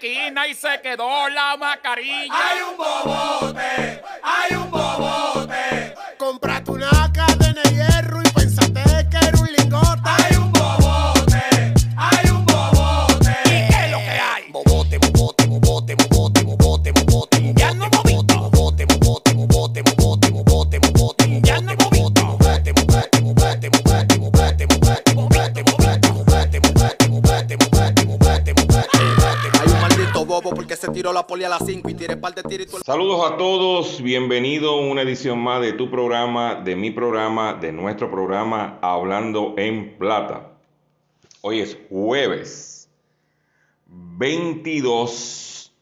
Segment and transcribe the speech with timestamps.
[0.00, 2.32] Caminaste 30 esquinas y se quedó la mascarilla.
[2.32, 3.89] Hay un bobote,
[32.90, 37.70] Saludos a todos, bienvenido a una edición más de tu programa, de mi programa, de
[37.70, 40.54] nuestro programa Hablando en Plata.
[41.40, 42.90] Hoy es jueves
[43.86, 45.72] 22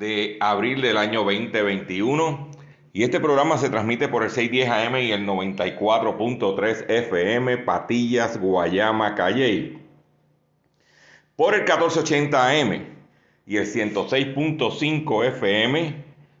[0.00, 2.50] de abril del año 2021
[2.92, 9.14] y este programa se transmite por el 610 AM y el 94.3 FM Patillas, Guayama,
[9.14, 9.80] Calley
[11.36, 12.98] por el 1480 AM
[13.48, 16.07] y el 106.5 FM,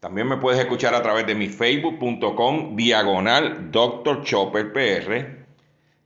[0.00, 4.22] También me puedes escuchar a través de mi facebook.com diagonal Dr.
[4.22, 5.40] Chopper PR.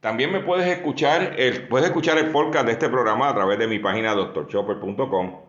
[0.00, 3.69] También me puedes escuchar el, puedes escuchar el podcast de este programa a través de
[3.69, 5.41] mi página drchopper.com.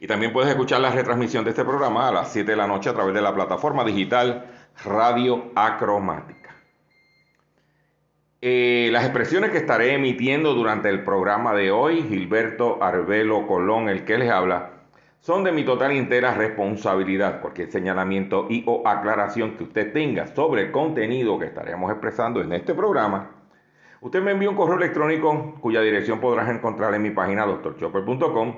[0.00, 2.88] Y también puedes escuchar la retransmisión de este programa a las 7 de la noche
[2.88, 4.46] a través de la plataforma digital
[4.82, 6.56] Radio Acromática.
[8.40, 14.04] Eh, las expresiones que estaré emitiendo durante el programa de hoy, Gilberto Arbelo Colón, el
[14.06, 14.75] que les habla,
[15.26, 17.40] son de mi total y entera responsabilidad.
[17.40, 22.52] Cualquier señalamiento y o aclaración que usted tenga sobre el contenido que estaremos expresando en
[22.52, 23.32] este programa,
[24.00, 28.54] usted me envía un correo electrónico cuya dirección podrás encontrar en mi página drchopper.com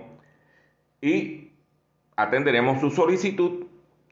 [1.00, 1.52] y
[2.16, 3.64] atenderemos su solicitud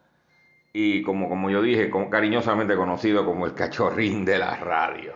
[0.73, 5.15] y como, como yo dije, cariñosamente conocido como el cachorrín de la radio.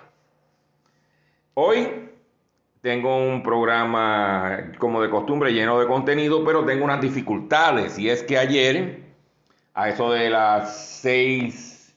[1.54, 2.10] Hoy
[2.82, 8.22] tengo un programa como de costumbre lleno de contenido, pero tengo unas dificultades y es
[8.22, 9.02] que ayer,
[9.74, 11.94] a eso de las 6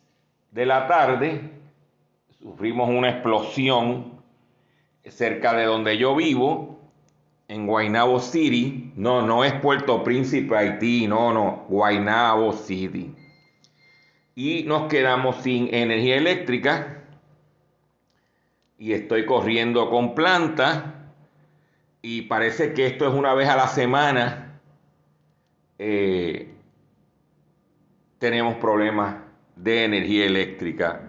[0.52, 1.42] de la tarde,
[2.42, 4.20] sufrimos una explosión
[5.04, 6.80] cerca de donde yo vivo,
[7.50, 8.94] en Guaynabo City.
[8.96, 13.14] No, no es Puerto Príncipe, Haití, no, no, Guaynabo City.
[14.40, 17.04] Y nos quedamos sin energía eléctrica.
[18.78, 21.12] Y estoy corriendo con planta.
[22.02, 24.62] Y parece que esto es una vez a la semana.
[25.78, 26.54] Eh,
[28.18, 29.18] tenemos problemas
[29.58, 31.02] de energía eléctrica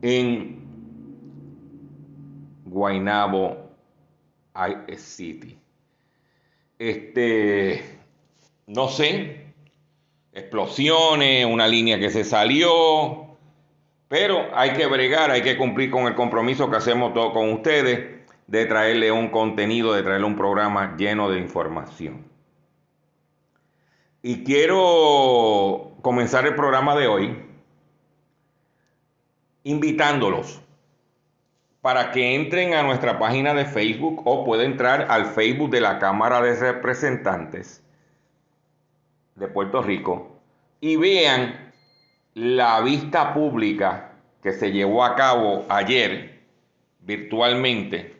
[0.00, 0.64] en
[2.64, 3.76] Guaynabo
[4.96, 5.58] City.
[6.78, 8.00] Este,
[8.66, 9.41] no sé,
[10.32, 13.36] explosiones, una línea que se salió,
[14.08, 18.22] pero hay que bregar, hay que cumplir con el compromiso que hacemos todos con ustedes
[18.46, 22.26] de traerle un contenido, de traerle un programa lleno de información.
[24.22, 27.42] Y quiero comenzar el programa de hoy
[29.64, 30.60] invitándolos
[31.80, 35.98] para que entren a nuestra página de Facebook o pueden entrar al Facebook de la
[35.98, 37.82] Cámara de Representantes
[39.34, 40.40] de Puerto Rico
[40.80, 41.72] y vean
[42.34, 44.12] la vista pública
[44.42, 46.40] que se llevó a cabo ayer
[47.00, 48.16] virtualmente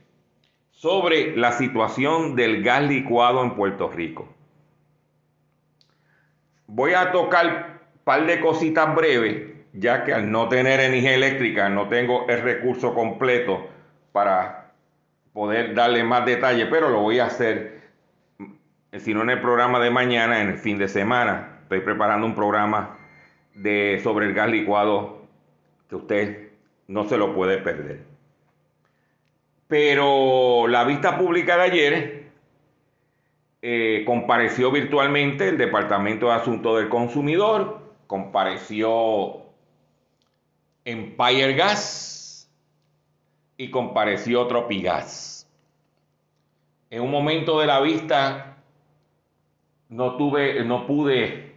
[0.70, 4.28] sobre la situación del gas licuado en Puerto Rico.
[6.66, 11.68] Voy a tocar un par de cositas breves ya que al no tener energía eléctrica
[11.68, 13.66] no tengo el recurso completo
[14.12, 14.72] para
[15.32, 17.81] poder darle más detalle, pero lo voy a hacer,
[19.00, 21.60] si no en el programa de mañana, en el fin de semana.
[21.62, 22.98] Estoy preparando un programa
[23.54, 25.22] de, sobre el gas licuado
[25.88, 26.48] que usted
[26.88, 28.04] no se lo puede perder.
[29.68, 32.22] Pero la vista pública de ayer
[33.62, 39.42] eh, compareció virtualmente el Departamento de Asuntos del Consumidor, compareció
[40.84, 42.50] Empire Gas
[43.56, 45.48] y compareció Tropigas.
[46.90, 48.51] En un momento de la vista
[49.92, 51.52] no tuve, no pude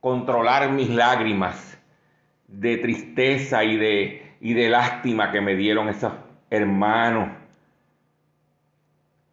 [0.00, 1.78] controlar mis lágrimas
[2.48, 6.12] de tristeza y de, y de lástima que me dieron esos
[6.50, 7.30] hermanos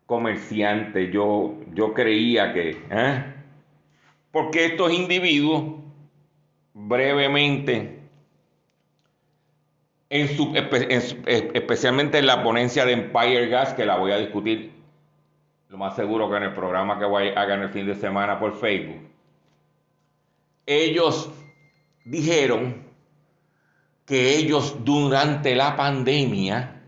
[0.06, 1.12] comerciantes.
[1.12, 3.24] Yo, yo creía que, ¿eh?
[4.32, 5.82] porque estos individuos
[6.74, 7.96] brevemente
[10.10, 14.77] especialmente en la ponencia de Empire Gas, que la voy a discutir
[15.70, 19.10] lo más seguro que en el programa que hacer el fin de semana por Facebook.
[20.66, 21.30] Ellos
[22.06, 22.86] dijeron
[24.06, 26.82] que ellos durante la pandemia,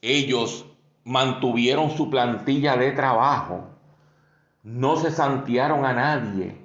[0.00, 0.66] ellos
[1.04, 3.68] mantuvieron su plantilla de trabajo,
[4.62, 6.56] no se santearon a nadie,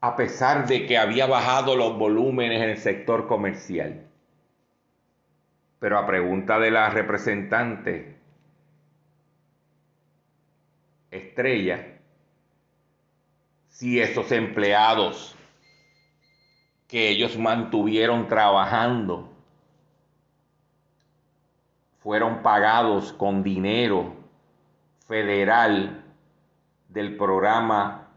[0.00, 4.06] a pesar de que había bajado los volúmenes en el sector comercial.
[5.78, 8.17] Pero a pregunta de la representante
[11.10, 11.98] estrella,
[13.68, 15.34] si esos empleados
[16.86, 19.28] que ellos mantuvieron trabajando
[21.98, 24.14] fueron pagados con dinero
[25.06, 26.04] federal
[26.88, 28.08] del programa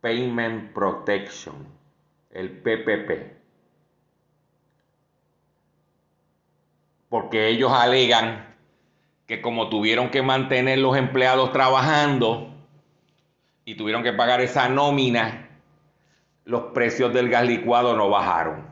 [0.00, 1.66] Payment Protection,
[2.30, 3.42] el PPP.
[7.12, 8.51] porque ellos alegan
[9.32, 12.52] que como tuvieron que mantener los empleados trabajando
[13.64, 15.48] y tuvieron que pagar esa nómina,
[16.44, 18.66] los precios del gas licuado no bajaron,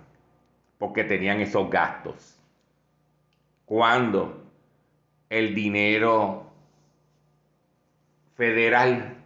[0.77, 2.39] porque tenían esos gastos.
[3.65, 4.45] Cuando
[5.31, 6.53] el dinero
[8.37, 9.17] federal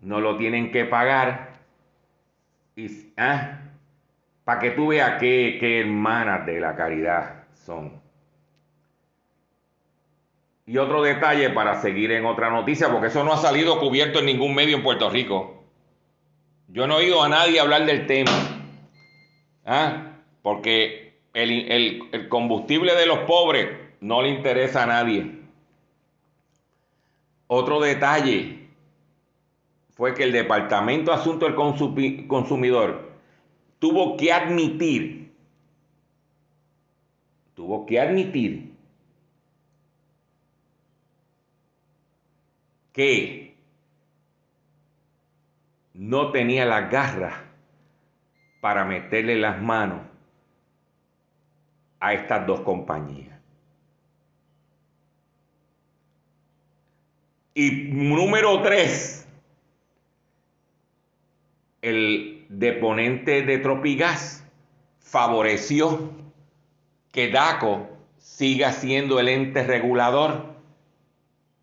[0.00, 1.52] no lo tienen que pagar,
[2.76, 3.58] y, ah,
[4.42, 8.07] para que tú veas qué hermanas de la caridad son.
[10.68, 14.26] Y otro detalle para seguir en otra noticia, porque eso no ha salido cubierto en
[14.26, 15.64] ningún medio en Puerto Rico.
[16.68, 18.30] Yo no he oído a nadie hablar del tema.
[19.64, 20.12] ¿ah?
[20.42, 25.38] Porque el, combustible de los pobres no le interesa a nadie.
[27.46, 28.68] Otro detalle
[29.96, 33.10] fue que el Departamento de Asuntos del Consumidor
[33.78, 35.32] tuvo que admitir,
[37.54, 38.67] tuvo que admitir
[42.98, 43.54] que
[45.94, 47.34] no tenía las garras
[48.60, 50.00] para meterle las manos
[52.00, 53.38] a estas dos compañías.
[57.54, 59.28] Y número tres,
[61.82, 64.44] el deponente de Tropigas
[64.98, 66.10] favoreció
[67.12, 70.47] que DACO siga siendo el ente regulador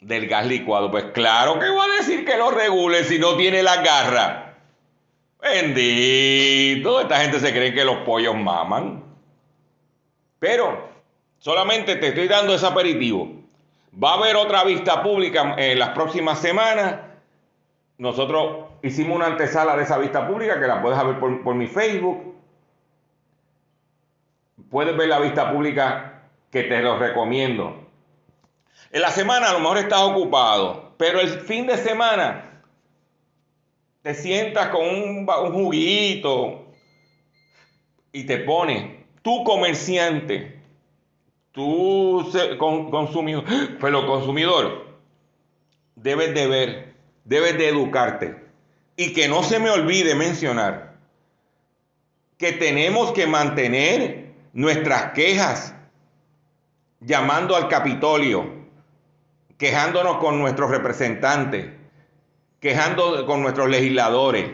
[0.05, 0.91] del gas licuado.
[0.91, 4.55] Pues claro que va a decir que lo regule si no tiene la garra.
[5.41, 9.03] Bendito, esta gente se cree que los pollos maman.
[10.39, 10.89] Pero
[11.39, 13.31] solamente te estoy dando ese aperitivo.
[14.01, 16.97] Va a haber otra vista pública en las próximas semanas.
[17.97, 21.67] Nosotros hicimos una antesala de esa vista pública que la puedes ver por, por mi
[21.67, 22.35] Facebook.
[24.69, 27.84] Puedes ver la vista pública que te lo recomiendo
[28.91, 32.61] En la semana a lo mejor estás ocupado, pero el fin de semana
[34.01, 36.67] te sientas con un, juguito
[38.11, 40.61] y te pones, tu comerciante,
[41.51, 43.43] tú consumidor,
[43.81, 44.85] pero consumidor,
[45.95, 48.45] debes de ver, debes de educarte.
[48.95, 50.95] Y que no se me olvide mencionar
[52.37, 55.75] que tenemos que mantener nuestras quejas
[57.01, 58.64] llamando al Capitolio,
[59.57, 61.67] quejándonos con nuestros representantes,
[62.59, 64.51] quejando con nuestros legisladores,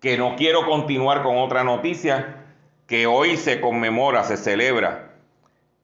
[0.01, 2.43] Que no quiero continuar con otra noticia,
[2.87, 5.10] que hoy se conmemora, se celebra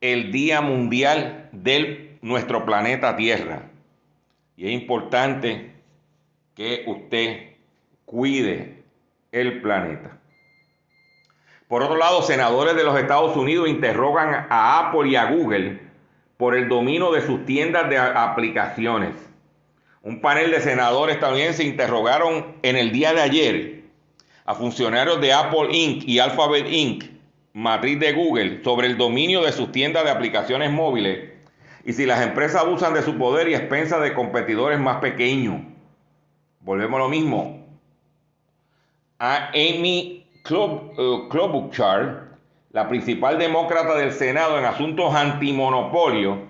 [0.02, 3.64] el Día Mundial de nuestro planeta Tierra.
[4.56, 5.72] Y es importante
[6.56, 7.56] que usted
[8.06, 8.84] cuide
[9.32, 10.18] el planeta.
[11.68, 15.80] Por otro lado, senadores de los Estados Unidos interrogan a Apple y a Google
[16.38, 19.16] por el dominio de sus tiendas de aplicaciones.
[20.02, 23.84] Un panel de senadores estadounidenses interrogaron en el día de ayer
[24.46, 26.08] a funcionarios de Apple Inc.
[26.08, 27.17] y Alphabet Inc.,
[27.58, 31.32] matriz de Google, sobre el dominio de sus tiendas de aplicaciones móviles
[31.84, 35.64] y si las empresas abusan de su poder y expensa de competidores más pequeños.
[36.60, 37.66] Volvemos a lo mismo.
[39.18, 42.28] A Amy eh, Klobuchar,
[42.74, 46.44] la principal demócrata del Senado en asuntos antimonopolio,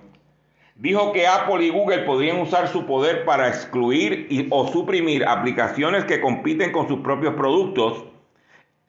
[0.76, 6.20] dijo que Apple y Google podrían usar su poder para excluir o suprimir aplicaciones que
[6.20, 8.04] compiten con sus propios productos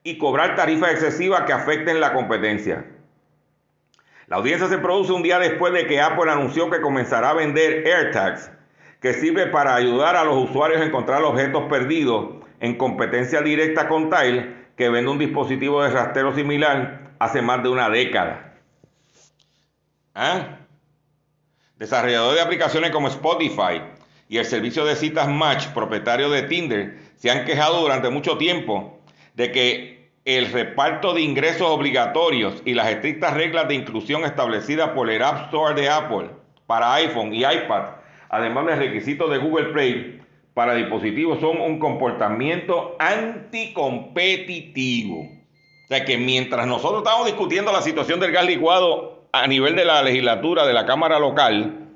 [0.03, 2.85] y cobrar tarifas excesivas que afecten la competencia.
[4.27, 7.85] La audiencia se produce un día después de que Apple anunció que comenzará a vender
[7.87, 8.51] AirTags,
[9.01, 14.09] que sirve para ayudar a los usuarios a encontrar objetos perdidos en competencia directa con
[14.09, 18.53] Tile, que vende un dispositivo de rastreo similar hace más de una década.
[20.13, 20.59] ¿Ah?
[21.77, 23.81] Desarrolladores de aplicaciones como Spotify
[24.27, 28.98] y el servicio de citas Match, propietario de Tinder, se han quejado durante mucho tiempo
[29.39, 35.09] de que el reparto de ingresos obligatorios y las estrictas reglas de inclusión establecidas por
[35.09, 36.31] el App Store de Apple
[36.67, 37.83] para iPhone y iPad,
[38.27, 40.19] además de requisitos de Google Play
[40.53, 45.21] para dispositivos, son un comportamiento anticompetitivo.
[45.21, 49.85] O sea que mientras nosotros estamos discutiendo la situación del gas licuado a nivel de
[49.85, 51.87] la legislatura, de la Cámara local,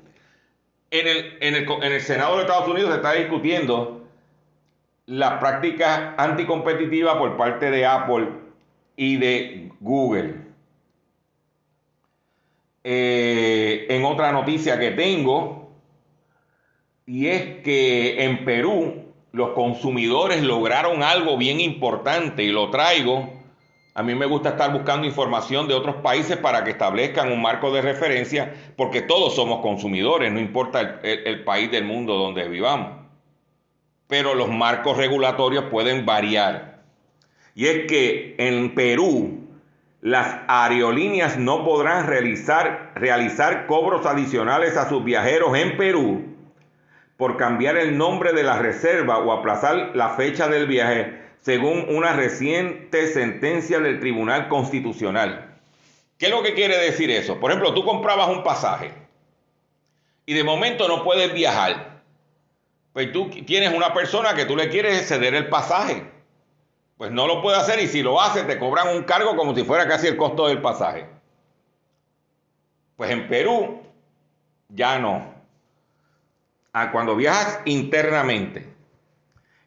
[0.90, 1.56] en el, en
[1.92, 4.03] el, Senado de Estados Unidos se está discutiendo
[5.06, 8.28] la práctica anticompetitiva por parte de Apple
[8.96, 10.34] y de Google.
[12.82, 15.72] Eh, en otra noticia que tengo,
[17.06, 23.44] y es que en Perú los consumidores lograron algo bien importante y lo traigo
[23.96, 27.70] a mí me gusta estar buscando información de otros países para que establezcan un marco
[27.70, 33.03] de referencia, porque todos somos consumidores, no importa el, país del mundo donde vivamos.
[34.08, 36.82] Pero los marcos regulatorios pueden variar.
[37.54, 39.44] Y es que en Perú
[40.00, 46.34] las aerolíneas no podrán realizar, realizar cobros adicionales a sus viajeros en Perú
[47.16, 52.12] por cambiar el nombre de la reserva o aplazar la fecha del viaje, según una
[52.12, 55.58] reciente sentencia del Tribunal Constitucional.
[56.18, 57.40] ¿Qué es lo que quiere decir eso?
[57.40, 58.92] Por ejemplo, tú comprabas un pasaje
[60.26, 61.93] y de momento no puedes viajar.
[62.94, 66.14] Pues tú tienes una persona que tú le quieres ceder el pasaje
[66.96, 69.64] pues no lo puede hacer y si lo hace te cobran un cargo como si
[69.64, 71.06] fuera casi el costo del pasaje.
[72.96, 73.82] Pues en Perú
[74.68, 75.34] ya no.
[76.72, 78.66] Ah, cuando viajas internamente,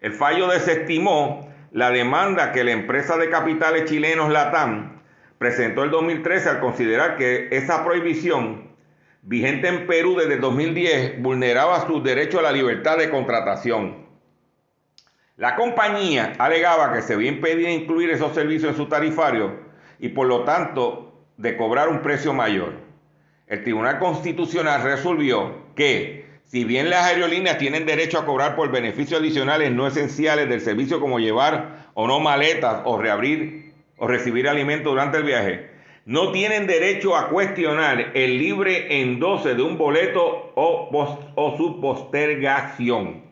[0.01, 5.01] el fallo desestimó la demanda que la empresa de capitales chilenos Latam
[5.37, 8.69] presentó el 2013 al considerar que esa prohibición
[9.27, 14.07] vigente en Perú desde 2010 vulneraba su derecho a la libertad de contratación
[15.37, 19.59] la compañía alegaba que se había impedido incluir esos servicios en su tarifario
[19.99, 22.73] y por lo tanto de cobrar un precio mayor.
[23.45, 29.19] El Tribunal Constitucional resolvió que si bien las aerolíneas tienen derecho a cobrar por beneficios
[29.19, 34.91] adicionales no esenciales del servicio como llevar o no maletas o reabrir o recibir alimentos
[34.91, 35.69] durante el viaje,
[36.07, 40.89] no tienen derecho a cuestionar el libre endose de un boleto o,
[41.35, 43.23] o su postergación.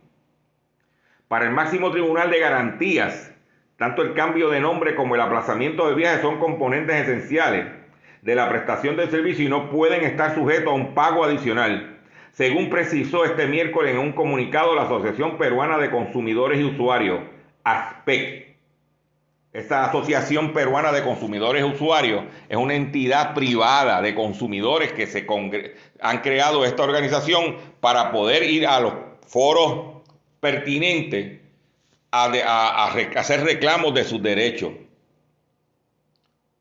[1.29, 3.33] Para el máximo tribunal de garantías,
[3.77, 7.67] tanto el cambio de nombre como el aplazamiento de viaje son componentes esenciales
[8.21, 12.01] de la prestación del servicio y no pueden estar sujetos a un pago adicional,
[12.31, 17.21] según precisó este miércoles en un comunicado la Asociación Peruana de Consumidores y Usuarios,
[17.63, 18.44] ASPEC.
[19.55, 25.25] Esta Asociación Peruana de Consumidores y Usuarios es una entidad privada de consumidores que se
[26.01, 28.93] han creado esta organización para poder ir a los
[29.25, 30.03] foros
[30.41, 31.41] pertinente
[32.11, 34.73] a, hacer reclamos de sus derechos.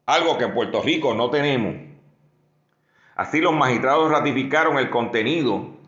[0.06, 1.74] Algo que en Puerto Rico no tenemos.
[3.16, 5.78] Así los magistrados ratificaron el contenido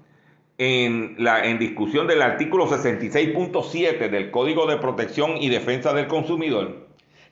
[0.59, 6.86] en, la, en discusión del artículo 66.7 del Código de Protección y Defensa del Consumidor,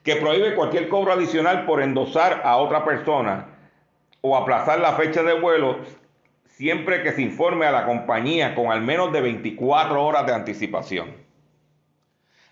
[0.05, 3.47] que prohíbe cualquier cobro adicional por endosar a otra persona
[4.21, 5.79] o aplazar la fecha de vuelo
[6.47, 11.25] siempre que se informe a la compañía con al menos de 24 horas de anticipación.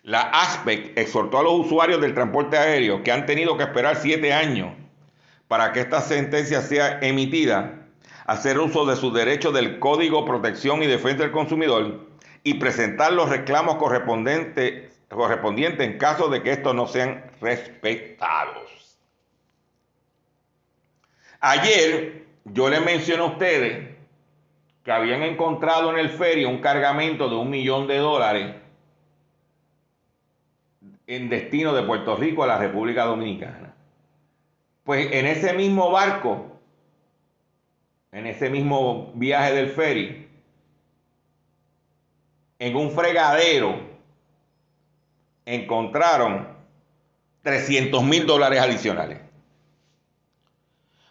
[0.02, 4.32] La ASPEC exhortó a los usuarios del transporte aéreo que han tenido que esperar siete
[4.32, 4.72] años
[5.46, 7.86] para que esta sentencia sea emitida,
[8.26, 12.06] hacer uso de su derecho del Código Protección y Defensa del Consumidor
[12.42, 18.98] y presentar los reclamos correspondientes, correspondientes en caso de que estos no sean respetados.
[21.40, 23.96] Ayer yo les mencioné a ustedes
[24.84, 28.56] que habían encontrado en el ferio un cargamento de un millón de dólares
[31.06, 33.74] en destino de Puerto Rico a la República Dominicana.
[34.84, 36.58] Pues en ese mismo barco,
[38.10, 40.28] en ese mismo viaje del ferry,
[42.58, 43.91] en un fregadero,
[45.46, 46.48] encontraron
[47.42, 49.18] 300 mil dólares adicionales.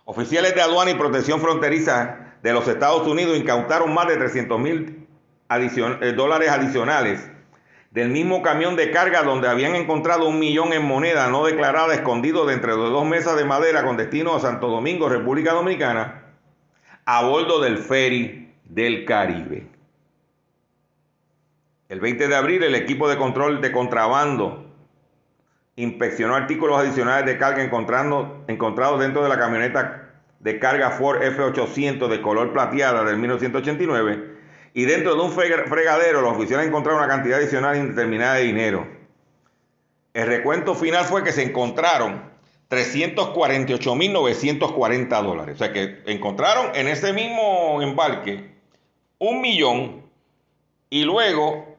[0.05, 5.07] Oficiales de aduana y protección fronteriza de los Estados Unidos incautaron más de 300 mil
[5.49, 7.29] eh, dólares adicionales
[7.91, 12.45] del mismo camión de carga donde habían encontrado un millón en moneda no declarada escondido
[12.45, 16.23] dentro de dos mesas de madera con destino a Santo Domingo, República Dominicana,
[17.05, 19.70] a bordo del ferry del Caribe.
[21.91, 24.65] El 20 de abril el equipo de control de contrabando
[25.75, 32.21] inspeccionó artículos adicionales de carga encontrados dentro de la camioneta de carga Ford F800 de
[32.21, 34.38] color plateada del 1989
[34.73, 38.88] y dentro de un fregadero los oficiales encontraron una cantidad adicional indeterminada de dinero.
[40.13, 42.23] El recuento final fue que se encontraron
[42.69, 45.56] 348.940 dólares.
[45.56, 48.49] O sea que encontraron en ese mismo embarque
[49.19, 50.10] un millón
[50.89, 51.70] y luego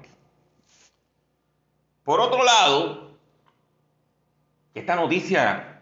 [2.05, 3.11] Por otro lado,
[4.75, 5.81] esta noticia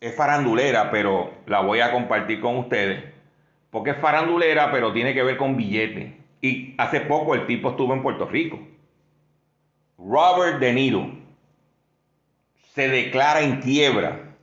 [0.00, 3.04] es farandulera, pero la voy a compartir con ustedes,
[3.70, 6.14] porque es farandulera, pero tiene que ver con billetes.
[6.40, 8.58] Y hace poco el tipo estuvo en Puerto Rico.
[9.98, 11.10] Robert De Niro
[12.74, 14.36] se declara en quiebra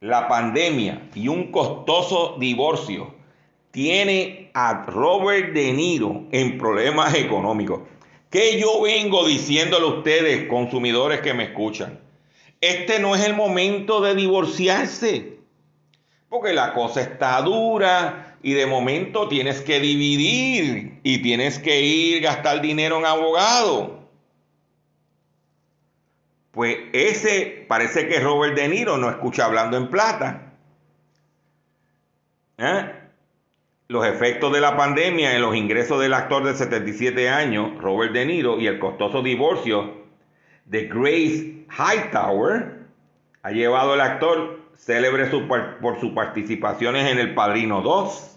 [0.00, 3.14] la pandemia y un costoso divorcio
[3.70, 7.80] tiene a Robert De Niro en problemas económicos.
[8.28, 11.98] ¿Qué yo vengo diciéndole a ustedes, consumidores que me escuchan?
[12.62, 15.36] este no es el momento de divorciarse.
[16.30, 22.22] Porque la cosa está dura y de momento tienes que dividir y tienes que ir
[22.22, 24.02] gastar dinero en abogado.
[26.50, 30.52] Pues ese parece que Robert De Niro no escucha hablando en plata.
[32.58, 32.92] ¿Eh?
[33.88, 38.26] Los efectos de la pandemia en los ingresos del actor de 77 años, Robert De
[38.26, 40.02] Niro, y el costoso divorcio
[40.66, 42.82] de Grace Hightower,
[43.42, 45.26] ha llevado al actor célebre
[45.80, 48.31] por sus participaciones en El Padrino 2,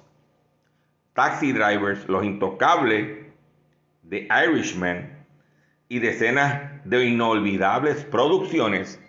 [1.15, 3.25] Taxi Drivers, Los Intocables,
[4.08, 5.25] The Irishman
[5.88, 8.99] y decenas de inolvidables producciones,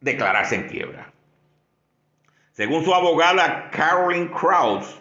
[0.00, 1.12] declararse en quiebra.
[2.52, 5.00] Según su abogada Carolyn Krauss,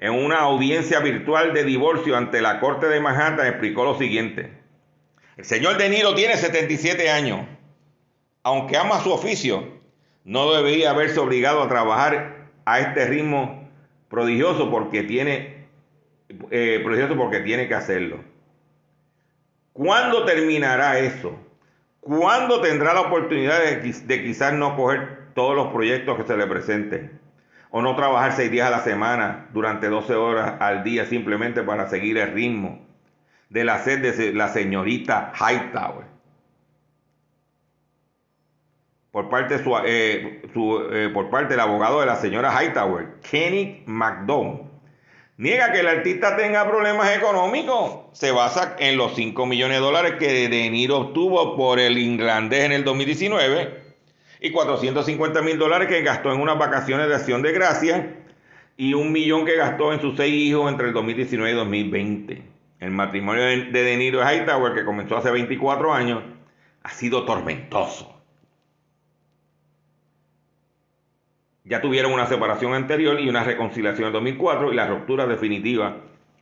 [0.00, 4.60] en una audiencia virtual de divorcio ante la Corte de Manhattan, explicó lo siguiente.
[5.36, 7.46] El señor De Niro tiene 77 años.
[8.42, 9.80] Aunque ama su oficio,
[10.24, 13.61] no debería haberse obligado a trabajar a este ritmo
[14.12, 15.64] prodigioso porque tiene,
[16.50, 18.18] eh, prodigioso porque tiene que hacerlo.
[19.72, 21.34] ¿Cuándo terminará eso?
[22.00, 26.46] ¿Cuándo tendrá la oportunidad de, de quizás no coger todos los proyectos que se le
[26.46, 27.18] presenten?
[27.70, 31.88] O no trabajar seis días a la semana durante 12 horas al día simplemente para
[31.88, 32.86] seguir el ritmo
[33.48, 36.11] de la sed de la señorita Hightower
[39.12, 44.62] por parte, su, eh, eh, por parte del abogado de la señora Hightower, Kenny McDonald,
[45.36, 48.06] niega que el artista tenga problemas económicos.
[48.12, 52.64] Se basa en los 5 millones de dólares que De Niro obtuvo por el irlandés
[52.64, 53.82] en el 2019
[54.40, 58.06] y 450 mil dólares que gastó en unas vacaciones de acción de gracias
[58.78, 62.42] y un millón que gastó en sus seis hijos entre el 2019 y 2020.
[62.80, 66.24] El matrimonio de De Niro y Hightower, que comenzó hace 24 años,
[66.82, 68.11] ha sido tormentoso
[71.64, 75.96] Ya tuvieron una separación anterior y una reconciliación en 2004 y la ruptura definitiva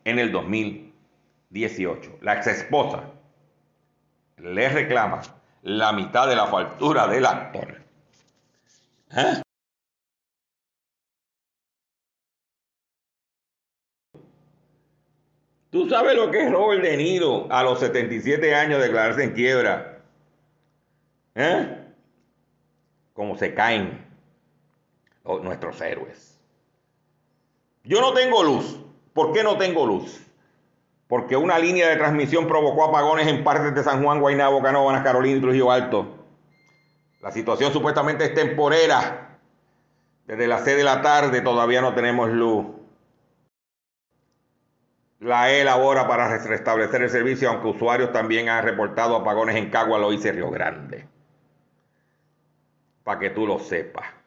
[0.05, 2.19] en el 2018.
[2.23, 3.11] La ex esposa
[4.39, 5.21] le reclama
[5.63, 7.83] la mitad de la factura del actor.
[9.15, 9.43] ¿Eh?
[15.71, 20.03] ¿Tú sabes lo que es Robert De Niro a los 77 años declararse en quiebra?
[21.35, 21.77] ¿Eh?
[23.13, 24.10] Como se caen
[25.25, 26.39] nuestros héroes.
[27.85, 28.79] Yo no tengo luz.
[29.13, 30.21] ¿Por qué no tengo luz?
[31.09, 35.39] Porque una línea de transmisión provocó apagones en partes de San Juan, Guaynabo, Canóvanas, Carolina
[35.39, 36.07] y Trujillo Alto.
[37.21, 39.39] La situación supuestamente es temporera.
[40.27, 42.67] Desde las 6 de la tarde todavía no tenemos luz.
[45.19, 49.99] La E labora para restablecer el servicio, aunque usuarios también han reportado apagones en Cagua,
[49.99, 51.07] lo hice Río Grande.
[53.03, 54.20] Para que tú lo sepas.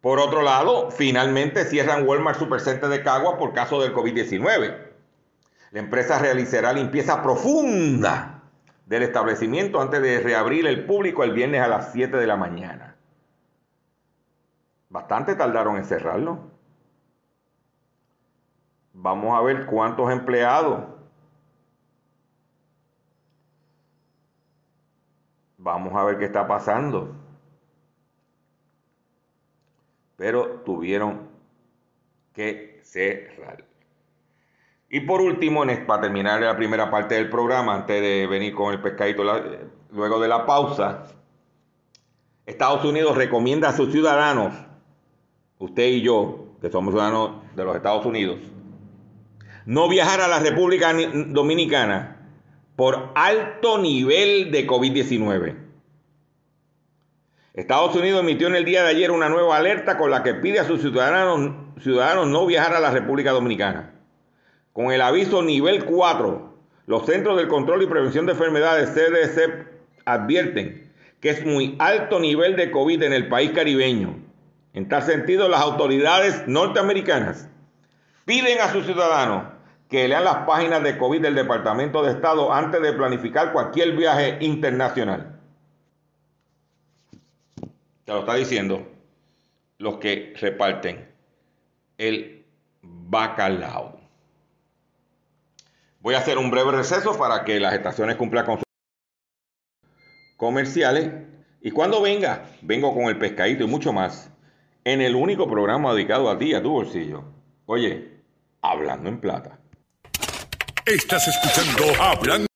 [0.00, 4.86] Por otro lado, finalmente cierran Walmart Supercenter de Cagua por caso del COVID-19.
[5.72, 8.42] La empresa realizará limpieza profunda
[8.86, 12.96] del establecimiento antes de reabrir el público el viernes a las 7 de la mañana.
[14.88, 16.38] Bastante tardaron en cerrarlo.
[18.94, 20.84] Vamos a ver cuántos empleados.
[25.58, 27.17] Vamos a ver qué está pasando
[30.18, 31.28] pero tuvieron
[32.34, 33.64] que cerrar.
[34.90, 38.82] Y por último, para terminar la primera parte del programa, antes de venir con el
[38.82, 39.22] pescadito
[39.92, 41.04] luego de la pausa,
[42.46, 44.54] Estados Unidos recomienda a sus ciudadanos,
[45.58, 48.40] usted y yo, que somos ciudadanos de los Estados Unidos,
[49.66, 50.92] no viajar a la República
[51.28, 52.16] Dominicana
[52.74, 55.67] por alto nivel de COVID-19.
[57.54, 60.60] Estados Unidos emitió en el día de ayer una nueva alerta con la que pide
[60.60, 63.94] a sus ciudadanos, ciudadanos no viajar a la República Dominicana.
[64.72, 66.54] Con el aviso nivel 4,
[66.86, 69.66] los Centros del Control y Prevención de Enfermedades CDC
[70.04, 74.16] advierten que es muy alto nivel de COVID en el país caribeño.
[74.74, 77.48] En tal sentido, las autoridades norteamericanas
[78.24, 79.54] piden a sus ciudadanos
[79.88, 84.36] que lean las páginas de COVID del Departamento de Estado antes de planificar cualquier viaje
[84.40, 85.37] internacional.
[88.08, 88.88] Te lo está diciendo
[89.76, 91.14] los que reparten
[91.98, 92.46] el
[92.80, 94.00] bacalao.
[96.00, 98.64] Voy a hacer un breve receso para que las estaciones cumplan con sus
[100.38, 101.12] comerciales.
[101.60, 104.30] Y cuando venga, vengo con el pescadito y mucho más
[104.84, 107.24] en el único programa dedicado a ti, a tu bolsillo.
[107.66, 108.22] Oye,
[108.62, 109.58] hablando en plata.
[110.86, 112.47] Estás escuchando Hablando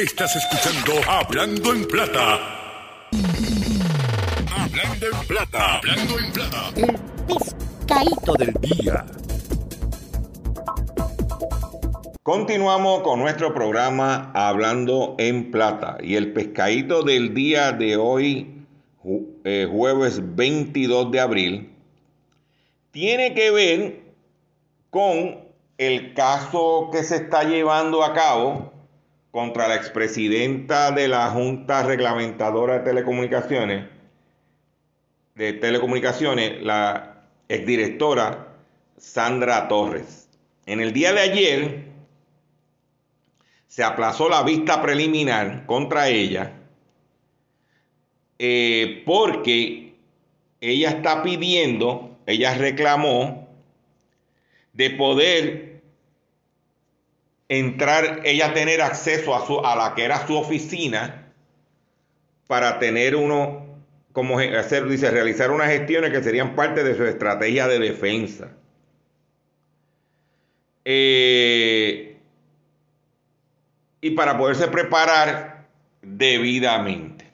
[0.00, 2.38] Estás escuchando Hablando en Plata.
[4.50, 5.76] Hablando en Plata.
[5.76, 6.70] Hablando en Plata.
[6.74, 9.04] El pescadito del día.
[12.22, 15.98] Continuamos con nuestro programa Hablando en Plata.
[16.02, 18.64] Y el pescadito del día de hoy,
[19.44, 21.74] eh, jueves 22 de abril,
[22.90, 24.00] tiene que ver
[24.88, 25.40] con
[25.76, 28.69] el caso que se está llevando a cabo
[29.30, 33.86] contra la expresidenta de la Junta Reglamentadora de Telecomunicaciones,
[35.34, 38.48] de Telecomunicaciones, la exdirectora
[38.96, 40.28] Sandra Torres.
[40.66, 41.84] En el día de ayer
[43.66, 46.60] se aplazó la vista preliminar contra ella
[48.42, 49.94] eh, porque
[50.60, 53.48] ella está pidiendo, ella reclamó
[54.72, 55.69] de poder
[57.50, 61.32] entrar, ella tener acceso a, su, a la que era su oficina
[62.46, 63.66] para tener uno,
[64.12, 68.52] como hacer, dice, realizar unas gestiones que serían parte de su estrategia de defensa.
[70.84, 72.16] Eh,
[74.00, 75.66] y para poderse preparar
[76.02, 77.28] debidamente.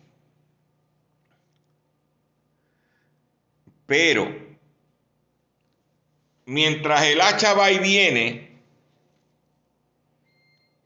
[3.85, 4.35] Pero,
[6.47, 8.46] mientras el hacha va y viene,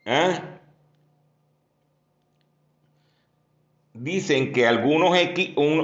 [0.04, 0.40] ¿eh?
[3.94, 5.16] dicen que algunos,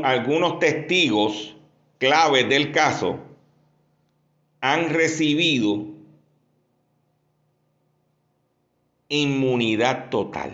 [0.05, 1.55] algunos testigos
[1.99, 3.21] claves del caso
[4.61, 5.87] han recibido
[9.09, 10.53] inmunidad total.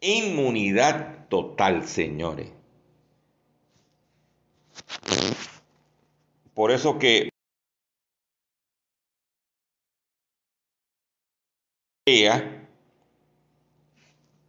[0.00, 2.50] Inmunidad total, señores.
[6.54, 7.31] Por eso que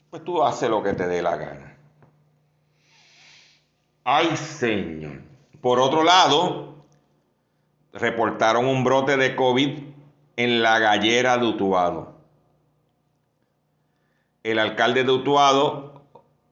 [0.10, 1.78] pues tú haces lo que te dé la gana.
[4.04, 5.22] Ay, Señor.
[5.62, 6.84] Por otro lado,
[7.94, 9.70] reportaron un brote de COVID
[10.36, 12.18] en la gallera de Utuado.
[14.42, 16.02] El alcalde de Utuado,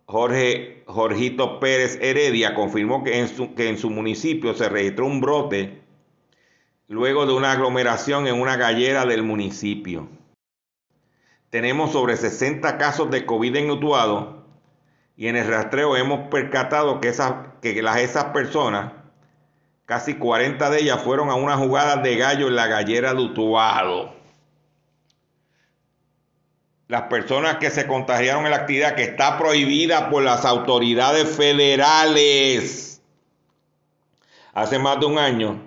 [0.06, 5.20] Jorge Jorgito Pérez Heredia, confirmó que en, su, que en su municipio se registró un
[5.20, 5.82] brote
[6.88, 10.21] luego de una aglomeración en una gallera del municipio.
[11.52, 14.48] Tenemos sobre 60 casos de COVID en Utuado
[15.16, 18.94] y en el rastreo hemos percatado que, esas, que las, esas personas
[19.92, 24.16] Casi 40 de ellas fueron a una jugada de gallo en la gallera de Utuado.
[26.88, 33.02] Las personas que se contagiaron en la actividad que está prohibida por las autoridades federales
[34.54, 35.62] hace más de un año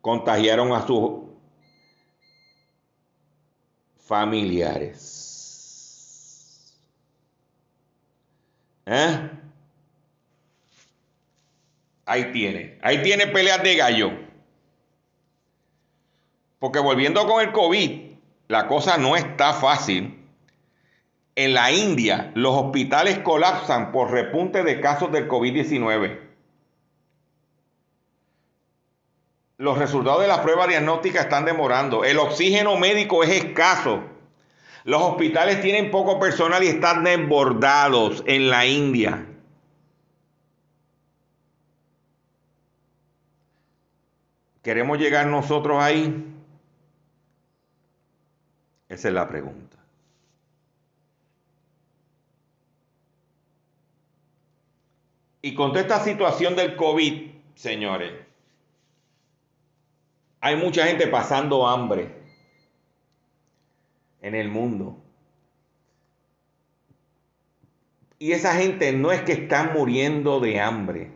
[0.00, 1.19] contagiaron a sus
[4.10, 5.06] familiares.
[8.84, 9.30] ¿Eh?
[12.06, 12.76] Ahí tiene.
[12.82, 14.10] Ahí tiene peleas de gallo.
[16.58, 18.16] Porque volviendo con el COVID,
[18.48, 20.26] la cosa no está fácil.
[21.36, 26.29] En la India, los hospitales colapsan por repunte de casos del COVID-19.
[29.60, 32.02] Los resultados de las pruebas diagnósticas están demorando.
[32.02, 34.02] El oxígeno médico es escaso.
[34.84, 39.26] Los hospitales tienen poco personal y están desbordados en la India.
[44.62, 46.24] ¿Queremos llegar nosotros ahí?
[48.88, 49.76] Esa es la pregunta.
[55.42, 58.29] Y con toda esta situación del COVID, señores,
[60.40, 62.14] hay mucha gente pasando hambre
[64.22, 64.96] en el mundo.
[68.18, 71.10] Y esa gente no es que están muriendo de hambre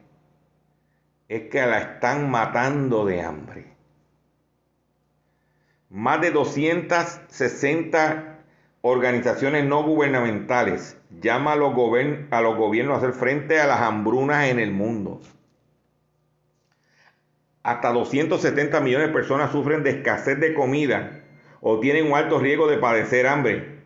[1.29, 3.75] es que la están matando de hambre.
[5.91, 8.39] Más de 260
[8.83, 11.75] organizaciones no gubernamentales llaman a los,
[12.31, 15.21] a los gobiernos a hacer frente a las hambrunas en el mundo.
[17.65, 21.23] Hasta 270 millones de personas sufren de escasez de comida
[21.63, 23.79] o tienen un alto riesgo de padecer hambre,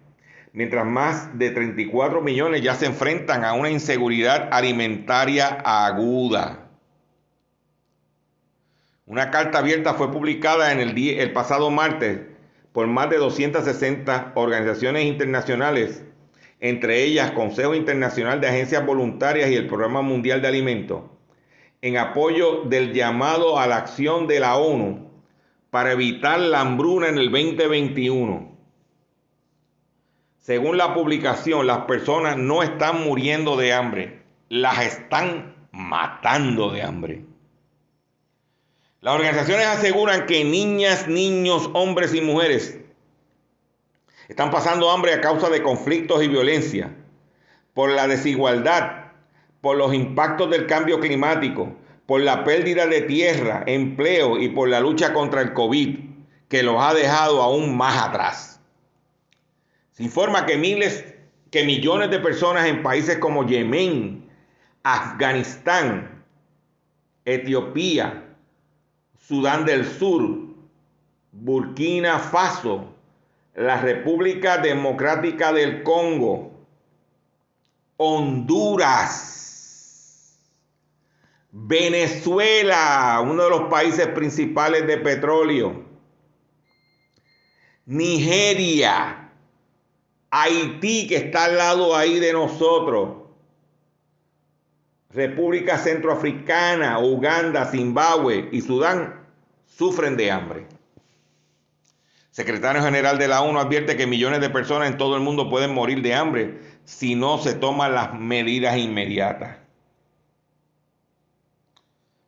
[0.52, 6.66] mientras más de 34 millones ya se enfrentan a una inseguridad alimentaria aguda.
[9.06, 12.18] Una carta abierta fue publicada el, el pasado martes
[12.72, 16.02] por más de 260 organizaciones internacionales,
[16.58, 21.02] entre ellas Consejo Internacional de Agencias Voluntarias y el Programa Mundial de Alimentos,
[21.80, 25.10] en apoyo del llamado a la acción de la ONU
[25.70, 28.56] para evitar la hambruna en el 2021.
[30.38, 37.24] según la publicación, las personas no están muriendo de hambre, las están matando de hambre.
[39.02, 42.80] Las organizaciones aseguran que niñas, niños, hombres y mujeres
[44.28, 46.96] están pasando hambre a causa de conflictos y violencia,
[47.74, 49.07] por la desigualdad,
[49.68, 51.70] por los impactos del cambio climático,
[52.06, 55.98] por la pérdida de tierra, empleo y por la lucha contra el COVID,
[56.48, 58.62] que los ha dejado aún más atrás.
[59.92, 61.04] Se informa que miles,
[61.50, 64.26] que millones de personas en países como Yemen,
[64.84, 66.24] Afganistán,
[67.26, 68.24] Etiopía,
[69.18, 70.46] Sudán del Sur,
[71.32, 72.86] Burkina Faso,
[73.54, 76.52] la República Democrática del Congo,
[77.98, 79.37] Honduras,
[81.60, 85.84] Venezuela, uno de los países principales de petróleo,
[87.84, 89.32] Nigeria,
[90.30, 93.28] Haití, que está al lado ahí de nosotros,
[95.10, 99.26] República Centroafricana, Uganda, Zimbabue y Sudán
[99.66, 100.66] sufren de hambre.
[102.30, 105.74] Secretario General de la ONU advierte que millones de personas en todo el mundo pueden
[105.74, 109.67] morir de hambre si no se toman las medidas inmediatas.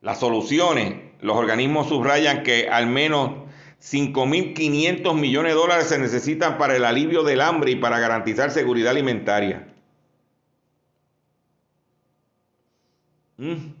[0.01, 3.31] Las soluciones, los organismos subrayan que al menos
[3.81, 8.91] 5.500 millones de dólares se necesitan para el alivio del hambre y para garantizar seguridad
[8.91, 9.67] alimentaria.
[13.37, 13.73] Mm.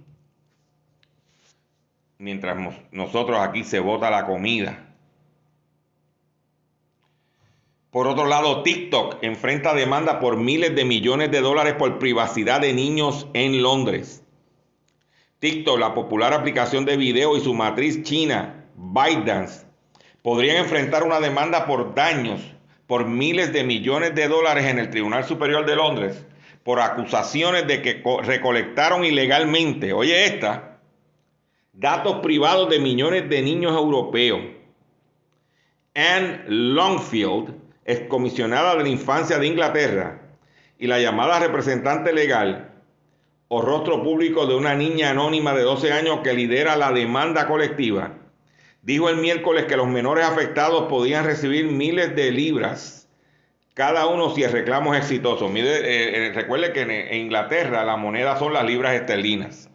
[2.19, 2.57] Mientras
[2.91, 4.87] nosotros aquí se bota la comida.
[7.89, 12.73] Por otro lado, TikTok enfrenta demanda por miles de millones de dólares por privacidad de
[12.73, 14.20] niños en Londres.
[15.41, 19.65] TikTok, la popular aplicación de video y su matriz china, ByteDance,
[20.21, 22.39] podrían enfrentar una demanda por daños
[22.85, 26.23] por miles de millones de dólares en el Tribunal Superior de Londres
[26.63, 30.77] por acusaciones de que recolectaron ilegalmente, oye esta,
[31.73, 34.41] datos privados de millones de niños europeos.
[35.95, 40.21] Anne Longfield, excomisionada de la infancia de Inglaterra,
[40.77, 42.70] y la llamada representante legal
[43.53, 48.13] o rostro público de una niña anónima de 12 años que lidera la demanda colectiva,
[48.81, 53.09] dijo el miércoles que los menores afectados podían recibir miles de libras
[53.73, 55.51] cada uno si el reclamo es exitoso.
[55.53, 59.69] Eh, eh, recuerde que en, Inglaterra la moneda son las libras esterlinas.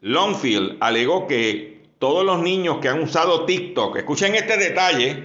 [0.00, 5.24] Longfield alegó que todos los niños que han usado TikTok, escuchen este detalle,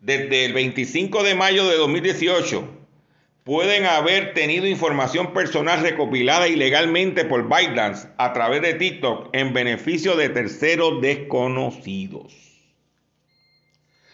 [0.00, 2.77] desde el 25 de mayo de 2018,
[3.48, 10.16] pueden haber tenido información personal recopilada ilegalmente por ByteDance a través de TikTok en beneficio
[10.16, 12.34] de terceros desconocidos.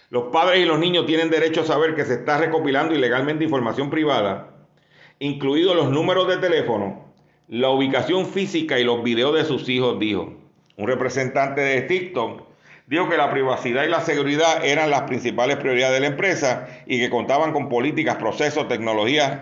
[0.09, 3.91] Los padres y los niños tienen derecho a saber que se está recopilando ilegalmente información
[3.91, 4.55] privada,
[5.19, 7.13] incluidos los números de teléfono,
[7.49, 10.33] la ubicación física y los videos de sus hijos, dijo.
[10.77, 12.54] Un representante de TikTok
[12.87, 16.99] dijo que la privacidad y la seguridad eran las principales prioridades de la empresa y
[16.99, 19.41] que contaban con políticas, procesos, tecnologías,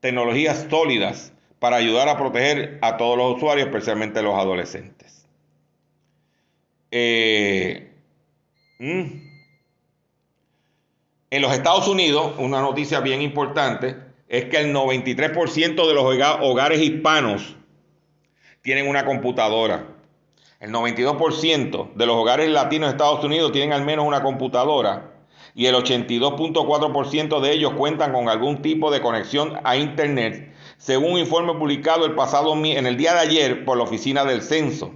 [0.00, 5.26] tecnologías sólidas para ayudar a proteger a todos los usuarios, especialmente los adolescentes.
[6.90, 7.90] Eh,
[8.78, 9.24] mm.
[11.30, 13.96] En los Estados Unidos, una noticia bien importante
[14.28, 16.04] es que el 93% de los
[16.40, 17.56] hogares hispanos
[18.62, 19.93] tienen una computadora.
[20.64, 25.12] El 92% de los hogares latinos de Estados Unidos tienen al menos una computadora
[25.54, 31.18] y el 82.4% de ellos cuentan con algún tipo de conexión a Internet, según un
[31.18, 34.92] informe publicado el pasado en el día de ayer por la Oficina del Censo.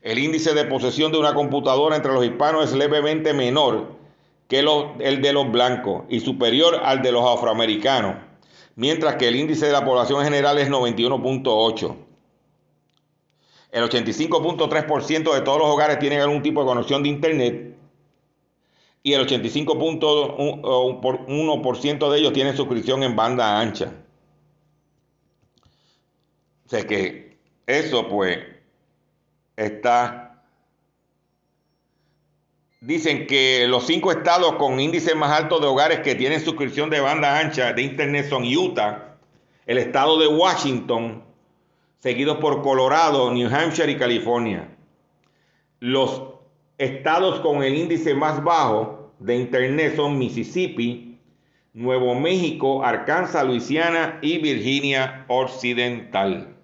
[0.00, 3.96] El índice de posesión de una computadora entre los hispanos es levemente menor
[4.46, 8.14] que el de los blancos y superior al de los afroamericanos,
[8.76, 12.07] mientras que el índice de la población general es 91.8.
[13.70, 17.76] El 85.3% de todos los hogares tienen algún tipo de conexión de Internet
[19.02, 23.92] y el 85.1% de ellos tienen suscripción en banda ancha.
[26.66, 27.36] O sea que
[27.66, 28.38] eso pues
[29.56, 30.24] está...
[32.80, 37.00] Dicen que los cinco estados con índice más alto de hogares que tienen suscripción de
[37.00, 39.16] banda ancha de Internet son Utah,
[39.66, 41.24] el estado de Washington,
[41.98, 44.68] seguidos por Colorado, New Hampshire y California.
[45.80, 46.22] Los
[46.78, 51.18] estados con el índice más bajo de Internet son Mississippi,
[51.74, 56.56] Nuevo México, Arkansas, Luisiana y Virginia Occidental.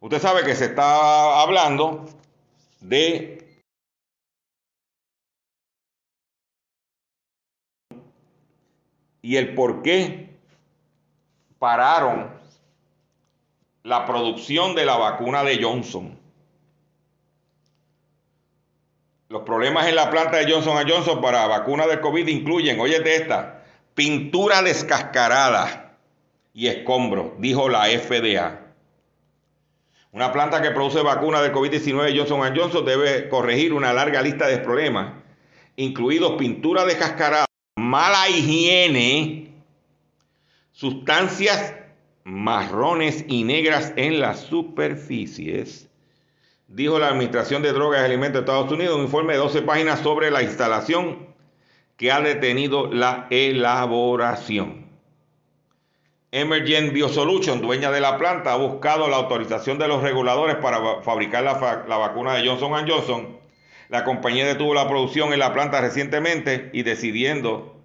[0.00, 2.04] Usted sabe que se está hablando
[2.80, 3.34] de
[9.22, 10.33] y el por qué
[11.58, 12.30] pararon
[13.82, 16.18] la producción de la vacuna de Johnson.
[19.28, 23.64] Los problemas en la planta de Johnson Johnson para vacuna del COVID incluyen, de esta,
[23.94, 25.96] pintura descascarada
[26.52, 28.60] y escombro, dijo la FDA.
[30.12, 34.58] Una planta que produce vacuna del COVID-19 Johnson Johnson debe corregir una larga lista de
[34.58, 35.14] problemas,
[35.76, 37.46] incluidos pintura descascarada,
[37.76, 39.53] mala higiene,
[40.74, 41.72] sustancias
[42.24, 45.88] marrones y negras en las superficies,
[46.66, 50.00] dijo la Administración de Drogas y Alimentos de Estados Unidos, un informe de 12 páginas
[50.00, 51.28] sobre la instalación
[51.96, 54.84] que ha detenido la elaboración.
[56.32, 61.44] Emergent Biosolution, dueña de la planta, ha buscado la autorización de los reguladores para fabricar
[61.44, 63.38] la, la vacuna de Johnson Johnson.
[63.90, 67.80] La compañía detuvo la producción en la planta recientemente y decidiendo,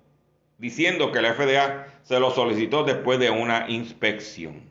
[0.57, 4.69] diciendo que la FDA se lo solicitó después de una inspección.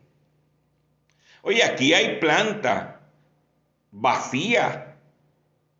[1.41, 2.99] Oye, aquí hay planta
[3.91, 4.97] vacía.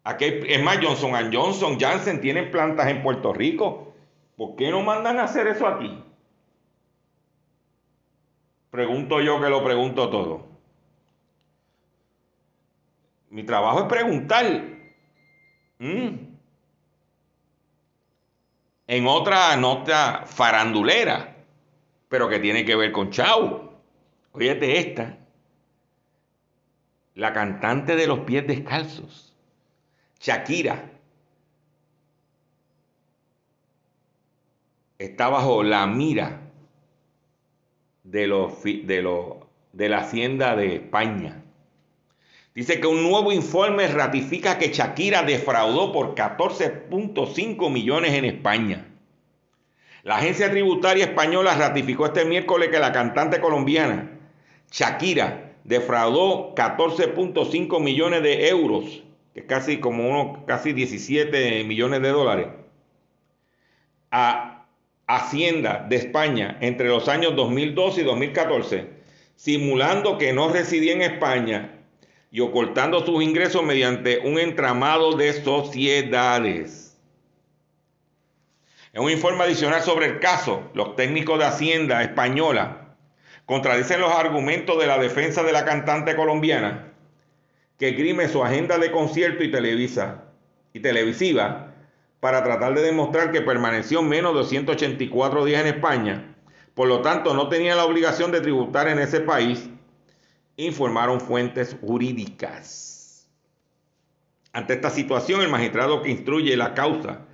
[0.04, 3.94] Aquí es más, Johnson Johnson, Janssen tienen plantas en Puerto Rico.
[4.38, 6.04] ¿Por qué no mandan a hacer eso aquí?
[8.72, 10.48] Pregunto yo que lo pregunto todo.
[13.30, 14.46] Mi trabajo es preguntar.
[15.80, 16.30] Mm.
[18.88, 21.36] En otra nota farandulera,
[22.10, 23.72] pero que tiene que ver con Chau.
[24.34, 25.18] Óyete esta.
[27.16, 29.36] La cantante de los pies descalzos,
[30.20, 30.92] Shakira,
[34.98, 36.42] está bajo la mira
[38.04, 39.28] de, los, de,
[39.74, 41.44] de la Hacienda de España.
[42.56, 48.89] Dice que un nuevo informe ratifica que Shakira defraudó por 14.5 millones en España.
[50.04, 54.12] La agencia tributaria española ratificó este miércoles que la cantante colombiana
[54.72, 62.10] Shakira defraudó 14.5 millones de euros, que es casi como uno, casi 17 millones de
[62.10, 62.48] dólares,
[64.12, 64.66] a
[65.08, 68.88] Hacienda de España entre los años 2012 y 2014,
[69.36, 71.80] simulando que no residía en España
[72.32, 76.89] y ocultando sus ingresos mediante un entramado de sociedades.
[78.92, 82.96] En un informe adicional sobre el caso, los técnicos de Hacienda española
[83.46, 86.94] contradicen los argumentos de la defensa de la cantante colombiana
[87.78, 90.26] que grime su agenda de concierto y, televisa,
[90.74, 91.74] y televisiva
[92.20, 96.36] para tratar de demostrar que permaneció menos de 184 días en España,
[96.74, 99.70] por lo tanto no tenía la obligación de tributar en ese país,
[100.58, 103.30] informaron fuentes jurídicas.
[104.52, 107.28] Ante esta situación, el magistrado que instruye la causa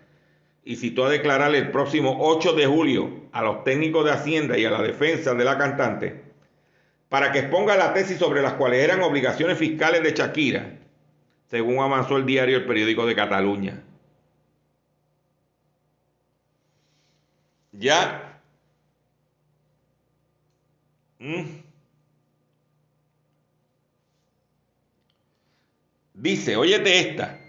[0.66, 4.66] y citó a declarar el próximo 8 de julio a los técnicos de Hacienda y
[4.66, 6.26] a la defensa de la cantante
[7.10, 10.80] para que exponga la tesis sobre las cuales eran obligaciones fiscales de Shakira,
[11.48, 13.84] según avanzó el diario El Periódico de Cataluña.
[17.72, 18.42] Ya.
[21.20, 21.44] Mm.
[26.16, 27.45] Dice, óyete esta.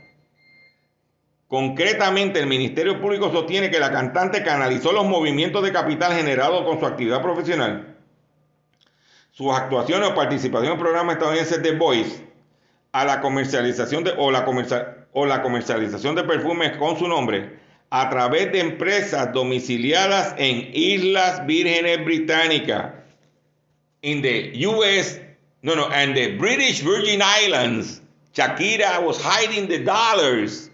[1.57, 6.78] Concretamente, el Ministerio Público sostiene que la cantante canalizó los movimientos de capital generados con
[6.78, 7.96] su actividad profesional,
[9.32, 12.22] sus actuaciones o participación en programas estadounidenses de Voice,
[12.92, 14.44] a la comercialización de, o, la
[15.12, 21.46] o la comercialización de perfumes con su nombre a través de empresas domiciliadas en Islas
[21.46, 22.92] Vírgenes Británicas,
[24.02, 25.22] in the US,
[25.62, 28.02] no, no, and the British Virgin Islands.
[28.34, 30.70] Shakira was hiding the dollars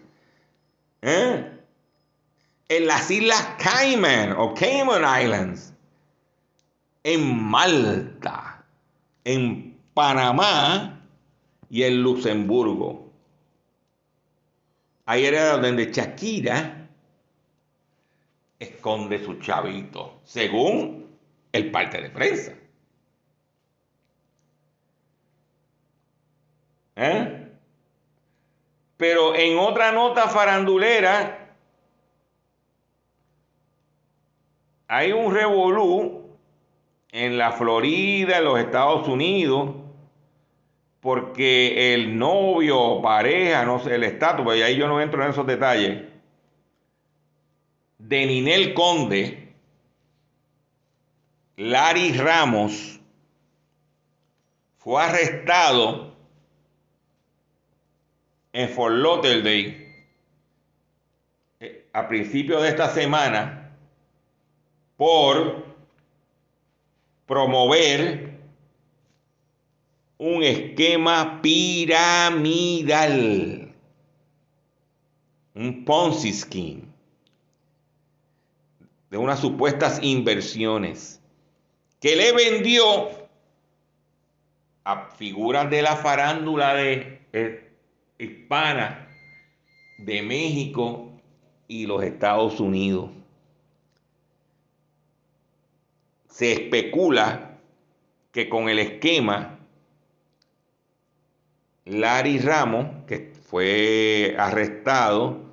[1.02, 1.52] ¿Eh?
[2.76, 5.74] en las Islas Cayman o Cayman Islands,
[7.04, 8.64] en Malta,
[9.24, 11.06] en Panamá
[11.68, 13.12] y en Luxemburgo.
[15.04, 16.88] Ahí era donde Shakira
[18.58, 21.08] esconde su chavito, según
[21.52, 22.54] el parte de prensa.
[26.96, 27.41] ¿Eh?
[29.02, 31.56] Pero en otra nota farandulera,
[34.86, 36.38] hay un revolú
[37.10, 39.70] en la Florida, en los Estados Unidos,
[41.00, 45.48] porque el novio, pareja, no sé, el estatus, pues ahí yo no entro en esos
[45.48, 46.04] detalles,
[47.98, 49.52] de Ninel Conde,
[51.56, 53.00] Larry Ramos,
[54.78, 56.11] fue arrestado
[58.52, 59.92] en Fort Lauderdale
[61.60, 63.74] eh, a principios de esta semana
[64.96, 65.64] por
[67.26, 68.32] promover
[70.18, 72.42] un esquema piramidal,
[75.54, 76.84] un Ponzi scheme
[79.10, 81.20] de unas supuestas inversiones
[82.00, 83.10] que le vendió
[84.84, 87.71] a figuras de la farándula de eh,
[88.24, 89.08] hispana
[89.98, 91.12] de México
[91.68, 93.10] y los Estados Unidos.
[96.28, 97.58] Se especula
[98.32, 99.58] que con el esquema
[101.84, 105.52] Larry Ramos, que fue arrestado,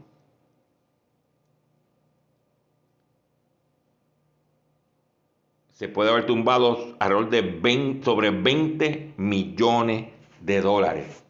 [5.73, 10.09] se puede haber tumbado alrededor de 20, sobre 20 millones
[10.41, 11.23] de dólares.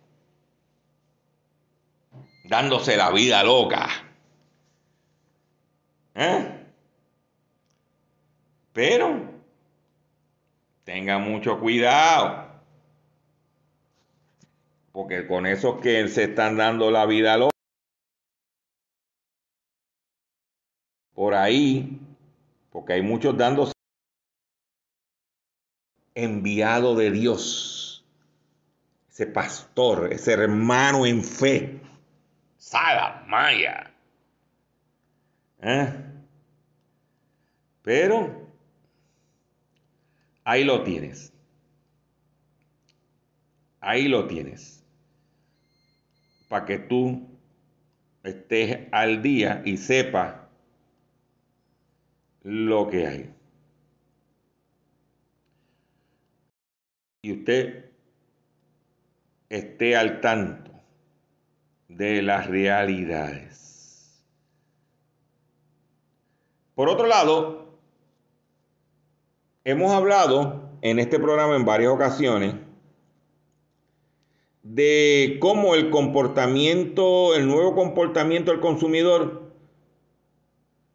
[2.50, 3.88] Dándose la vida loca.
[6.16, 6.66] ¿Eh?
[8.74, 9.32] Pero
[10.84, 12.50] tenga mucho cuidado.
[14.92, 17.52] Porque con esos que se están dando la vida loca.
[21.14, 22.00] Por ahí,
[22.72, 23.74] porque hay muchos dándose
[26.16, 28.04] enviado de Dios,
[29.08, 31.80] ese pastor, ese hermano en fe,
[32.60, 33.92] Sala Maya.
[35.62, 35.92] ¿Eh?
[37.82, 38.48] Pero
[40.44, 41.34] ahí lo tienes.
[43.82, 44.84] Ahí lo tienes.
[46.48, 47.28] Para que tú
[48.24, 50.36] estés al día y sepas
[52.44, 53.40] lo que hay.
[57.22, 57.92] y usted
[59.50, 60.69] esté al tanto
[61.90, 64.24] de las realidades.
[66.76, 67.74] Por otro lado,
[69.66, 72.56] hemos hablado en este programa en varias ocasiones
[74.64, 79.52] de cómo el comportamiento, el nuevo comportamiento del consumidor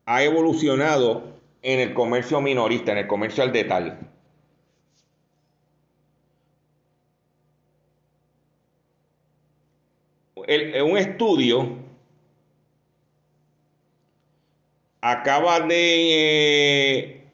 [0.07, 4.14] ha evolucionado en el comercio minorista, en el comercio al detalle.
[10.47, 11.85] Un estudio
[15.01, 17.25] acaba de eh,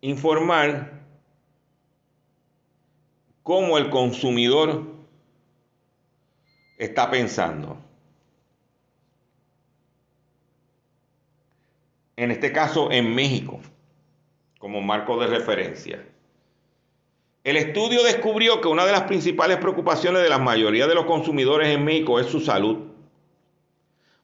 [0.00, 1.02] informar
[3.42, 4.86] cómo el consumidor
[6.78, 7.76] está pensando.
[12.16, 13.60] En este caso en México,
[14.58, 16.04] como marco de referencia.
[17.44, 21.68] El estudio descubrió que una de las principales preocupaciones de la mayoría de los consumidores
[21.68, 22.78] en México es su salud.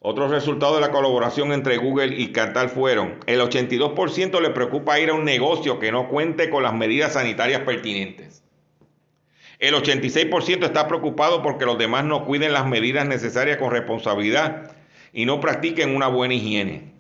[0.01, 5.09] Otros resultados de la colaboración entre Google y Cantal fueron, el 82% le preocupa ir
[5.09, 8.43] a un negocio que no cuente con las medidas sanitarias pertinentes.
[9.59, 14.73] El 86% está preocupado porque los demás no cuiden las medidas necesarias con responsabilidad
[15.15, 16.93] y no practiquen una buena higiene.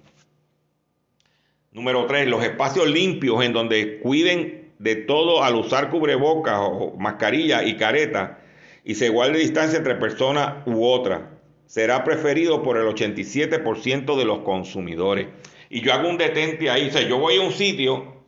[1.73, 2.29] Número 3.
[2.29, 8.39] Los espacios limpios en donde cuiden de todo al usar cubrebocas o mascarilla y careta
[8.85, 11.31] y se guarde distancia entre persona u otra.
[11.67, 15.29] Será preferido por el 87% de los consumidores.
[15.71, 18.23] Y yo hago un detente ahí, o sea, yo voy a un sitio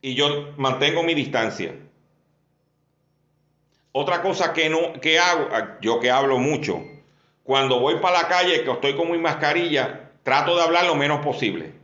[0.00, 1.74] y yo mantengo mi distancia.
[3.92, 6.82] Otra cosa que no que hago, ah, yo que hablo mucho,
[7.42, 11.24] cuando voy para la calle que estoy con mi mascarilla, trato de hablar lo menos
[11.24, 11.79] posible.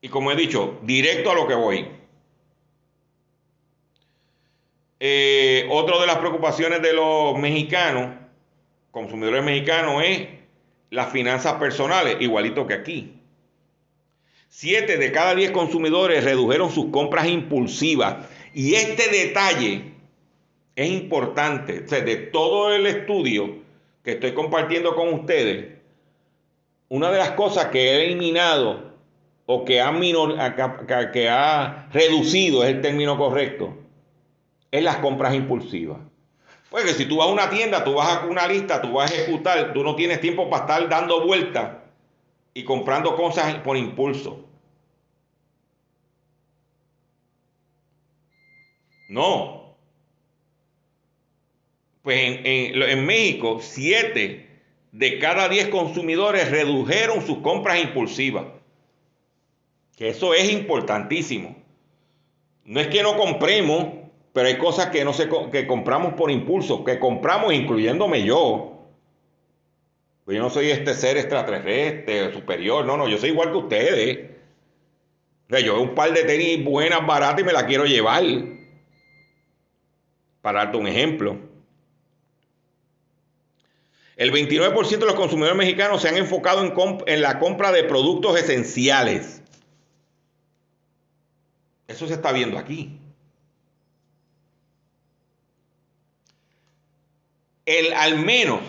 [0.00, 1.88] Y como he dicho, directo a lo que voy.
[4.98, 8.16] Eh, otra de las preocupaciones de los mexicanos,
[8.90, 10.28] consumidores mexicanos, es
[10.90, 13.14] las finanzas personales, igualito que aquí.
[14.48, 18.26] Siete de cada diez consumidores redujeron sus compras impulsivas.
[18.52, 19.92] Y este detalle
[20.74, 21.82] es importante.
[21.82, 23.58] de todo el estudio
[24.02, 25.78] que estoy compartiendo con ustedes,
[26.88, 28.90] una de las cosas que he eliminado
[29.52, 33.76] o que ha, que ha reducido, es el término correcto,
[34.70, 35.98] es las compras impulsivas.
[36.70, 39.14] Porque si tú vas a una tienda, tú vas a una lista, tú vas a
[39.14, 41.78] ejecutar, tú no tienes tiempo para estar dando vueltas
[42.54, 44.48] y comprando cosas por impulso.
[49.08, 49.74] No.
[52.02, 54.48] Pues en, en México, 7
[54.92, 58.59] de cada 10 consumidores redujeron sus compras impulsivas.
[60.00, 61.54] Que eso es importantísimo.
[62.64, 63.88] No es que no compremos,
[64.32, 68.78] pero hay cosas que, no se, que compramos por impulso, que compramos incluyéndome yo.
[70.24, 74.30] Pues yo no soy este ser extraterrestre, superior, no, no, yo soy igual que ustedes.
[75.50, 78.24] yo veo un par de tenis buenas, baratas y me la quiero llevar.
[80.40, 81.36] Para darte un ejemplo.
[84.16, 86.72] El 29% de los consumidores mexicanos se han enfocado en,
[87.06, 89.39] en la compra de productos esenciales.
[91.90, 92.96] Eso se está viendo aquí.
[97.66, 98.60] El al menos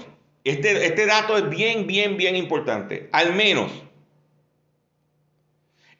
[0.44, 3.10] este, este dato es bien, bien, bien importante.
[3.12, 3.72] Al menos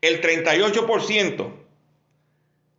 [0.02, 1.54] el 38%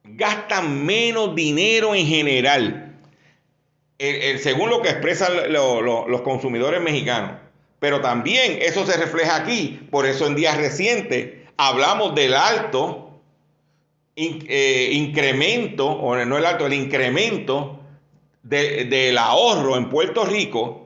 [0.04, 2.98] gasta menos dinero en general,
[3.98, 7.38] según lo que expresan los consumidores mexicanos.
[7.78, 9.86] Pero también eso se refleja aquí.
[9.92, 13.01] Por eso en días recientes hablamos del alto
[14.14, 17.80] eh, incremento, o no el alto, el incremento
[18.42, 20.82] del ahorro en Puerto Rico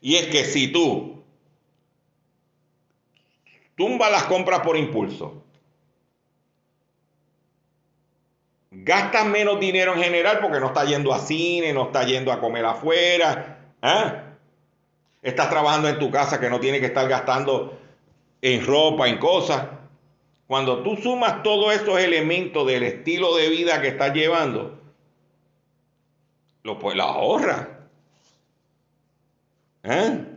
[0.00, 1.22] y es que si tú
[3.76, 5.44] tumbas las compras por impulso,
[8.72, 12.40] gastas menos dinero en general porque no estás yendo a cine, no estás yendo a
[12.40, 14.22] comer afuera, ¿eh?
[15.22, 17.78] estás trabajando en tu casa que no tienes que estar gastando
[18.42, 19.66] en ropa, en cosas.
[20.46, 24.78] Cuando tú sumas todos esos elementos del estilo de vida que estás llevando,
[26.62, 27.68] lo pues la ahorras.
[29.84, 30.32] ¿Eh?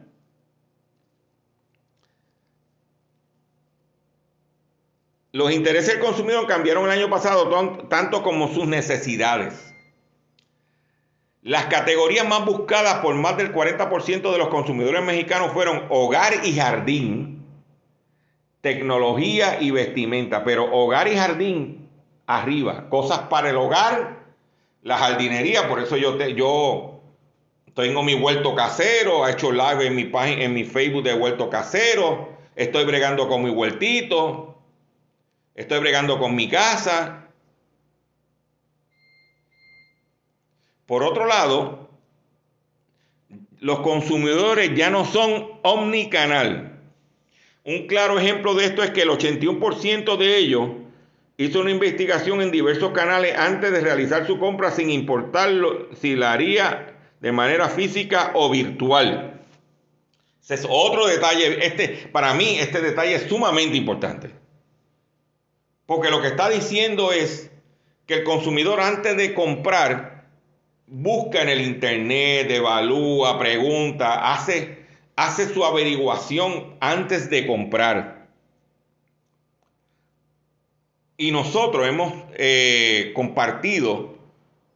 [5.35, 7.49] Los intereses del consumidor cambiaron el año pasado
[7.89, 9.73] tanto como sus necesidades.
[11.41, 16.55] Las categorías más buscadas por más del 40% de los consumidores mexicanos fueron hogar y
[16.55, 17.34] jardín,
[18.65, 21.87] tecnología y vestimenta, pero hogar y jardín
[22.25, 24.25] arriba, cosas para el hogar,
[24.81, 26.99] la jardinería, por eso yo, yo
[27.75, 31.47] tengo mi huerto casero, he hecho live en mi página, en mi Facebook de huerto
[31.47, 34.57] casero, estoy bregando con mi huertito,
[35.53, 37.27] estoy bregando con mi casa.
[40.87, 41.87] Por otro lado,
[43.59, 46.74] los consumidores ya no son omnicanal.
[47.65, 50.69] Un claro ejemplo de esto es que el 81% de ellos
[51.37, 55.49] hizo una investigación en diversos canales antes de realizar su compra sin importar
[55.99, 59.41] si la haría de manera física o virtual.
[60.43, 61.65] Ese es otro detalle.
[61.65, 64.29] Este, para mí, este detalle es sumamente importante.
[65.87, 67.49] Porque lo que está diciendo es
[68.05, 70.27] que el consumidor antes de comprar
[70.85, 74.84] busca en el internet, evalúa, pregunta, hace,
[75.15, 78.27] hace su averiguación antes de comprar.
[81.17, 84.15] Y nosotros hemos eh, compartido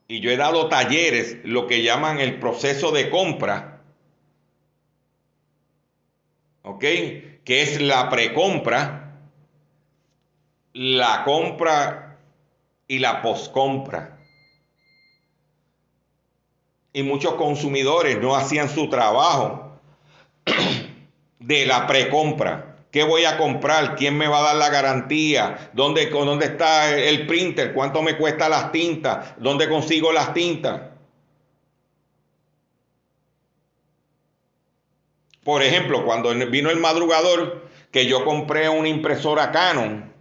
[0.08, 3.84] y yo he dado talleres, lo que llaman el proceso de compra,
[6.64, 6.80] ¿ok?
[6.80, 9.20] Que es la precompra,
[10.74, 12.18] la compra
[12.88, 14.18] y la poscompra.
[16.92, 19.69] Y muchos consumidores no hacían su trabajo
[21.40, 22.78] de la precompra.
[22.92, 23.96] ¿Qué voy a comprar?
[23.96, 25.70] ¿Quién me va a dar la garantía?
[25.74, 27.74] ¿Dónde, dónde está el printer?
[27.74, 29.36] ¿Cuánto me cuesta las tintas?
[29.38, 30.82] ¿Dónde consigo las tintas?
[35.44, 40.12] Por ejemplo, cuando vino el madrugador, que yo compré una impresora Canon,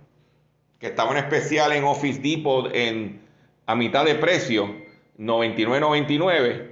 [0.79, 3.20] que estaba en especial en Office Depot en,
[3.66, 4.74] a mitad de precio,
[5.18, 6.68] 99.99,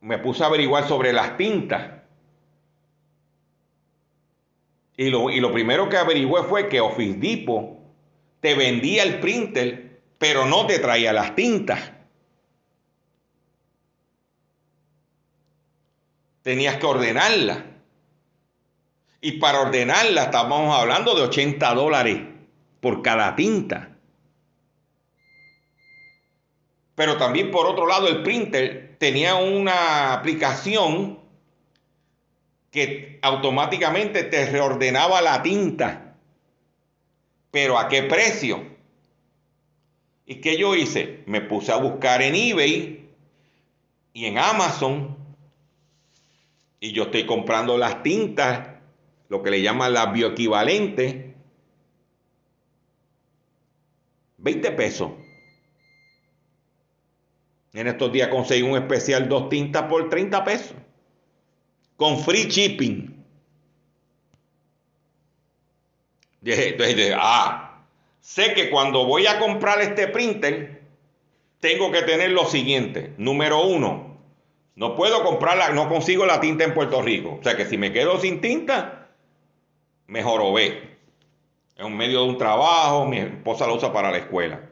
[0.00, 1.98] me puse a averiguar sobre las tintas
[4.98, 7.78] Y lo, primero que averigüé fue que Office Depot
[8.40, 11.92] te vendía el printer, pero no te traía las tintas.
[16.42, 17.64] Tenías que ordenarla.
[19.20, 22.20] Y para ordenarla estábamos hablando de 80 dólares
[22.80, 23.96] por cada tinta.
[26.96, 31.18] Pero también por otro lado el printer tenía una aplicación
[32.70, 36.16] que automáticamente te reordenaba la tinta.
[37.50, 38.62] Pero ¿a qué precio?
[40.26, 41.22] ¿Y qué yo hice?
[41.26, 43.08] Me puse a buscar en eBay
[44.12, 45.16] y en Amazon.
[46.80, 48.68] Y yo estoy comprando las tintas,
[49.28, 51.16] lo que le llaman las bioequivalentes.
[54.36, 55.12] 20 pesos.
[57.78, 60.74] En estos días conseguí un especial dos tintas por 30 pesos
[61.96, 63.24] con free shipping.
[66.44, 67.84] Entonces, ah,
[68.18, 70.82] sé que cuando voy a comprar este printer,
[71.60, 73.14] tengo que tener lo siguiente.
[73.16, 74.18] Número uno,
[74.74, 77.38] No puedo comprarla, no consigo la tinta en Puerto Rico.
[77.40, 79.08] O sea que si me quedo sin tinta,
[80.08, 80.98] me jorobé.
[81.76, 84.68] Es un medio de un trabajo, mi esposa la usa para la escuela.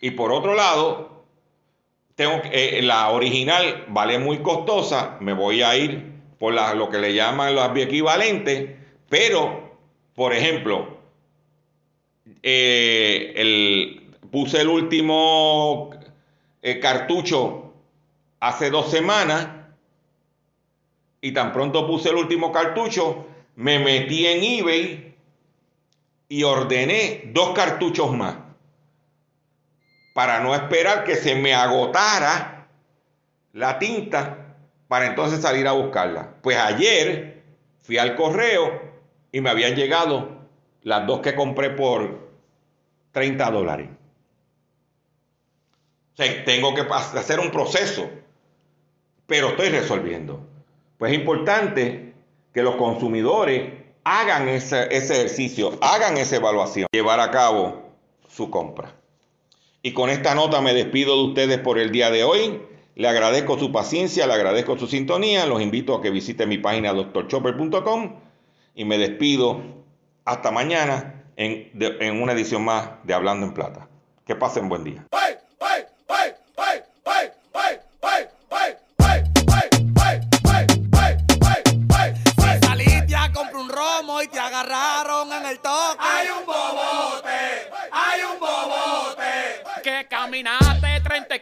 [0.00, 1.17] Y por otro lado,
[2.18, 7.14] tengo eh, la original vale muy costosa, me voy a ir por lo que le
[7.14, 8.70] llaman los equivalentes,
[9.08, 9.76] pero,
[10.16, 10.98] por ejemplo,
[12.42, 15.90] eh, el, puse el último
[16.60, 17.72] eh, cartucho
[18.40, 19.50] hace dos semanas
[21.20, 25.14] y tan pronto puse el último cartucho, me metí en eBay
[26.28, 28.47] y ordené dos cartuchos más
[30.18, 32.66] para no esperar que se me agotara
[33.52, 34.56] la tinta
[34.88, 36.34] para entonces salir a buscarla.
[36.42, 37.44] Pues ayer
[37.82, 38.82] fui al correo
[39.30, 40.40] y me habían llegado
[40.82, 42.32] las dos que compré por
[43.12, 43.90] 30 dólares.
[46.16, 48.10] Tengo que hacer un proceso,
[49.24, 50.44] pero estoy resolviendo.
[50.98, 52.12] Pues es importante
[52.52, 57.92] que los consumidores hagan ese, ejercicio, hagan esa evaluación, llevar a cabo
[58.28, 58.97] su compra.
[59.82, 62.60] Y con esta nota me despido de ustedes por el día de hoy.
[62.94, 65.46] Le agradezco su paciencia, le agradezco su sintonía.
[65.46, 68.16] Los invito a que visiten mi página doctorchopper.com
[68.74, 69.62] y me despido
[70.24, 73.88] hasta mañana en, en una edición más de Hablando en Plata.
[74.26, 75.06] Que pasen buen día.
[75.10, 75.87] agarraron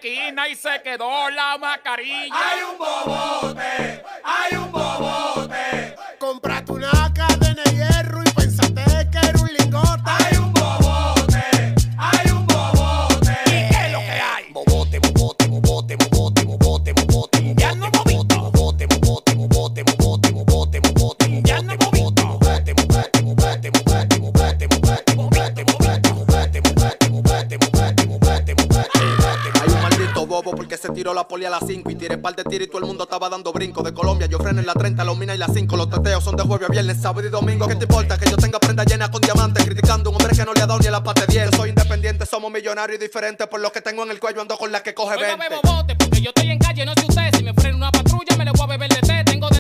[0.07, 2.35] caminaste 30 esquinas y se quedó la mascarilla.
[2.35, 5.97] Hay un bobote, hay un bobote.
[6.19, 6.96] Comprate una
[31.07, 33.05] tiró la poli a las 5 y tiré par de tiro y todo el mundo
[33.05, 33.81] estaba dando brinco.
[33.81, 35.77] De Colombia yo freno en la 30, la mina y la 5.
[35.77, 37.69] Los teteos son de jueves a viernes, sábado y domingo.
[37.69, 39.65] ¿Qué te importa que yo tenga prenda llena con diamantes?
[39.65, 41.51] Criticando a un hombre que no le ha dado ni a la parte 10.
[41.55, 43.47] Soy independiente, somos millonarios y diferentes.
[43.47, 45.49] Por lo que tengo en el cuello ando con la que coge Oiga, 20.
[45.49, 47.37] bebo bote, porque yo estoy en calle, no sé usted.
[47.37, 49.26] Si me frena una patrulla, me le voy a beber de teta.